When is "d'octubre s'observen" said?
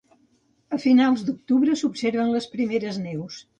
1.27-2.35